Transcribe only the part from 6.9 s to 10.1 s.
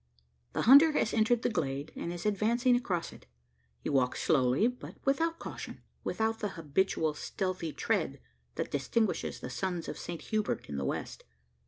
stealthy tread that distinguishes the sons of